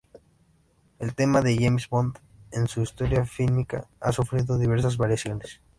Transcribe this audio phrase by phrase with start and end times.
[0.97, 2.15] El "Tema de James Bond"
[2.51, 5.61] en su historia fílmica ha sufrido diversas variaciones.